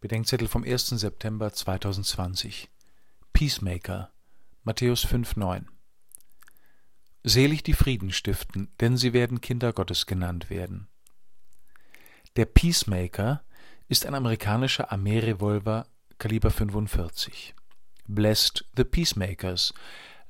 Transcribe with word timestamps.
Bedenkzettel 0.00 0.46
vom 0.46 0.62
1. 0.62 0.90
September 0.90 1.52
2020 1.52 2.70
Peacemaker 3.32 4.12
Matthäus 4.62 5.04
5,9 5.04 5.64
Selig 7.24 7.64
die 7.64 7.72
Frieden 7.72 8.12
stiften, 8.12 8.70
denn 8.78 8.96
sie 8.96 9.12
werden 9.12 9.40
Kinder 9.40 9.72
Gottes 9.72 10.06
genannt 10.06 10.50
werden. 10.50 10.86
Der 12.36 12.44
Peacemaker 12.44 13.42
ist 13.88 14.06
ein 14.06 14.14
amerikanischer 14.14 14.92
Armeerevolver 14.92 15.88
Kaliber 16.18 16.52
45. 16.52 17.56
Blessed 18.06 18.66
the 18.76 18.84
Peacemakers 18.84 19.74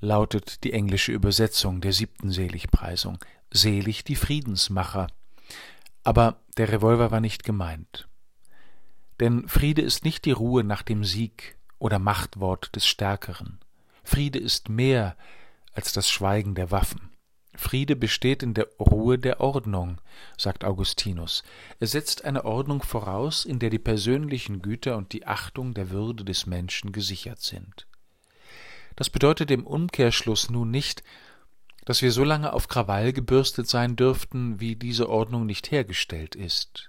lautet 0.01 0.65
die 0.65 0.73
englische 0.73 1.13
Übersetzung 1.13 1.83
der 1.83 1.93
siebten 1.93 2.31
Seligpreisung. 2.31 3.19
Selig 3.51 4.03
die 4.03 4.17
Friedensmacher. 4.17 5.09
Aber 6.05 6.41
der 6.57 6.73
Revolver 6.73 7.11
war 7.11 7.21
nicht 7.21 7.45
gemeint. 7.45 8.08
Denn 9.21 9.49
Friede 9.49 9.83
ist 9.83 10.05
nicht 10.05 10.25
die 10.25 10.33
Ruhe 10.33 10.65
nach 10.65 10.83
dem 10.83 11.05
Sieg 11.05 11.57
oder 11.79 11.99
Machtwort 11.99 12.75
des 12.77 12.87
Stärkeren. 12.87 13.59
Friede 14.05 14.39
ist 14.39 14.69
mehr 14.69 15.17
als 15.73 15.93
das 15.93 16.09
Schweigen 16.09 16.55
der 16.55 16.71
Waffen. 16.71 17.11
Friede 17.55 17.97
besteht 17.97 18.45
in 18.45 18.55
der 18.55 18.69
Ruhe 18.79 19.19
der 19.19 19.41
Ordnung, 19.41 20.01
sagt 20.37 20.65
Augustinus. 20.65 21.43
Er 21.81 21.89
setzt 21.89 22.25
eine 22.25 22.45
Ordnung 22.45 22.83
voraus, 22.83 23.45
in 23.45 23.59
der 23.59 23.71
die 23.71 23.81
persönlichen 23.81 24.63
Güter 24.63 24.97
und 24.97 25.13
die 25.13 25.27
Achtung 25.27 25.75
der 25.75 25.91
Würde 25.91 26.25
des 26.25 26.47
Menschen 26.47 26.93
gesichert 26.93 27.43
sind. 27.43 27.89
Das 28.95 29.11
bedeutet 29.11 29.51
im 29.51 29.67
Umkehrschluss 29.67 30.51
nun 30.51 30.71
nicht, 30.71 31.03
dass 31.85 32.03
wir 32.03 32.13
so 32.13 32.23
lange 32.23 32.53
auf 32.53 32.69
Krawall 32.69 33.13
gebürstet 33.13 33.69
sein 33.69 33.97
dürften, 33.97 34.61
wie 34.61 34.77
diese 34.77 35.09
Ordnung 35.09 35.45
nicht 35.45 35.73
hergestellt 35.73 36.37
ist 36.37 36.89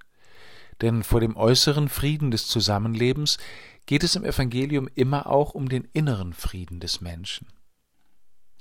denn 0.81 1.03
vor 1.03 1.19
dem 1.19 1.35
äußeren 1.35 1.89
Frieden 1.89 2.31
des 2.31 2.47
Zusammenlebens 2.47 3.37
geht 3.85 4.03
es 4.03 4.15
im 4.15 4.23
Evangelium 4.23 4.87
immer 4.95 5.27
auch 5.27 5.53
um 5.55 5.67
den 5.67 5.85
inneren 5.93 6.33
Frieden 6.33 6.79
des 6.79 7.01
Menschen. 7.01 7.47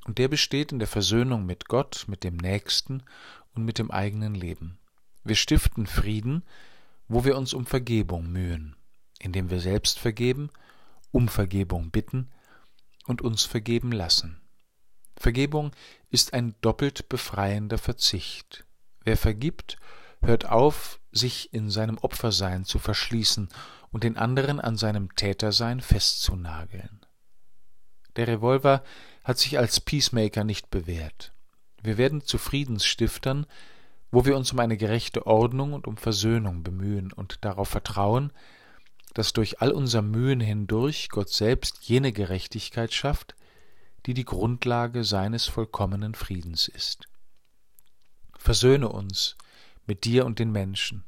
Und 0.04 0.18
der 0.18 0.28
besteht 0.28 0.72
in 0.72 0.78
der 0.78 0.88
Versöhnung 0.88 1.44
mit 1.44 1.68
Gott, 1.68 2.06
mit 2.08 2.24
dem 2.24 2.36
Nächsten 2.36 3.02
und 3.54 3.64
mit 3.64 3.78
dem 3.78 3.90
eigenen 3.90 4.34
Leben. 4.34 4.78
Wir 5.22 5.36
stiften 5.36 5.86
Frieden, 5.86 6.44
wo 7.08 7.24
wir 7.24 7.36
uns 7.36 7.52
um 7.52 7.66
Vergebung 7.66 8.32
mühen, 8.32 8.74
indem 9.18 9.50
wir 9.50 9.60
selbst 9.60 9.98
vergeben, 9.98 10.50
um 11.10 11.28
Vergebung 11.28 11.90
bitten 11.90 12.30
und 13.06 13.20
uns 13.20 13.44
vergeben 13.44 13.92
lassen. 13.92 14.40
Vergebung 15.16 15.72
ist 16.10 16.32
ein 16.32 16.54
doppelt 16.60 17.08
befreiender 17.08 17.78
Verzicht. 17.78 18.64
Wer 19.04 19.16
vergibt, 19.16 19.78
hört 20.22 20.46
auf, 20.46 20.97
sich 21.18 21.52
in 21.52 21.70
seinem 21.70 21.98
Opfersein 21.98 22.64
zu 22.64 22.78
verschließen 22.78 23.50
und 23.92 24.04
den 24.04 24.16
anderen 24.16 24.58
an 24.60 24.78
seinem 24.78 25.14
Tätersein 25.14 25.82
festzunageln. 25.82 27.04
Der 28.16 28.26
Revolver 28.26 28.82
hat 29.24 29.38
sich 29.38 29.58
als 29.58 29.80
Peacemaker 29.80 30.44
nicht 30.44 30.70
bewährt. 30.70 31.34
Wir 31.82 31.98
werden 31.98 32.22
zu 32.24 32.38
Friedensstiftern, 32.38 33.46
wo 34.10 34.24
wir 34.24 34.36
uns 34.36 34.52
um 34.52 34.58
eine 34.58 34.76
gerechte 34.76 35.26
Ordnung 35.26 35.74
und 35.74 35.86
um 35.86 35.96
Versöhnung 35.96 36.62
bemühen 36.62 37.12
und 37.12 37.44
darauf 37.44 37.68
vertrauen, 37.68 38.32
dass 39.14 39.32
durch 39.32 39.60
all 39.60 39.70
unser 39.70 40.02
Mühen 40.02 40.40
hindurch 40.40 41.08
Gott 41.10 41.28
selbst 41.28 41.84
jene 41.88 42.12
Gerechtigkeit 42.12 42.92
schafft, 42.92 43.34
die 44.06 44.14
die 44.14 44.24
Grundlage 44.24 45.04
seines 45.04 45.46
vollkommenen 45.46 46.14
Friedens 46.14 46.68
ist. 46.68 47.06
Versöhne 48.38 48.88
uns 48.88 49.36
mit 49.88 50.04
dir 50.04 50.24
und 50.26 50.38
den 50.38 50.52
Menschen. 50.52 51.04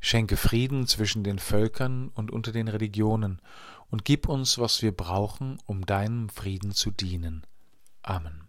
Schenke 0.00 0.36
Frieden 0.36 0.86
zwischen 0.86 1.24
den 1.24 1.38
Völkern 1.38 2.08
und 2.08 2.30
unter 2.30 2.52
den 2.52 2.68
Religionen 2.68 3.40
und 3.88 4.04
gib 4.04 4.28
uns, 4.28 4.58
was 4.58 4.82
wir 4.82 4.92
brauchen, 4.92 5.58
um 5.64 5.86
deinem 5.86 6.28
Frieden 6.28 6.72
zu 6.72 6.90
dienen. 6.90 7.46
Amen. 8.02 8.43